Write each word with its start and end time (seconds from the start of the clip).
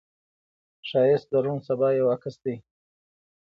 ښایست 0.89 1.27
د 1.31 1.33
روڼ 1.45 1.57
سبا 1.67 1.87
یو 1.99 2.11
عکس 2.15 2.35
دی 2.43 2.55